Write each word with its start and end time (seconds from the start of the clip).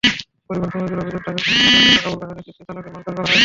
পরিবহন-শ্রমিকদের 0.47 1.01
অভিযোগ, 1.01 1.21
ট্রাফিক 1.25 1.43
পুলিশের 1.45 1.73
পরিদর্শক 1.83 2.05
আবুল 2.07 2.19
কাশেমের 2.19 2.35
নেতৃত্বে 2.37 2.63
চালককে 2.69 2.89
মারধর 2.93 3.13
করা 3.15 3.23
হয়েছে। 3.25 3.39